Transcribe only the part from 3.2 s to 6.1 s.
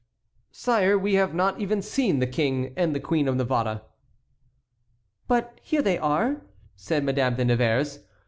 of Navarre." "But here they